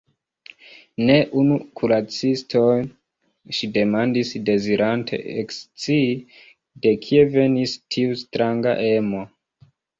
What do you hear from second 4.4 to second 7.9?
dezirante ekscii, de kie venis